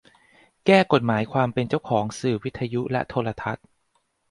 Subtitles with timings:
[0.65, 3.65] แก้กฎหมายความเป็นเจ้าของสื่อวิทยุและโทรทัศน์